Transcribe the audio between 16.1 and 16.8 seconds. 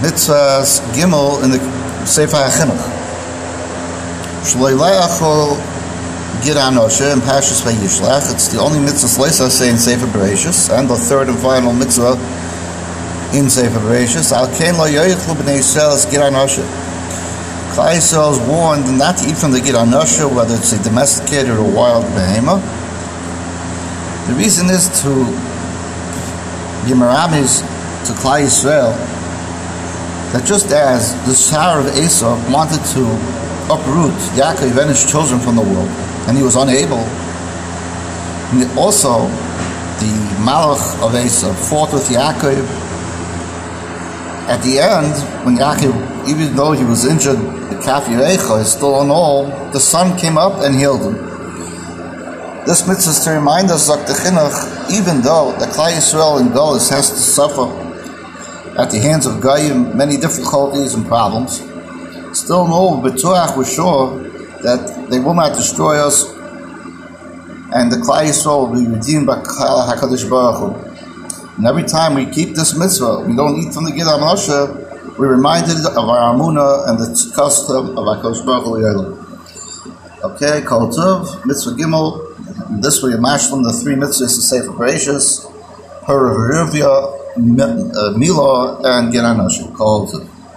anoshe.